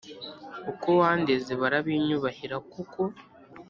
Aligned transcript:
uko 0.71 0.87
wandeze 0.99 1.51
barabinyubahira 1.61 2.57
kuko 2.73 3.01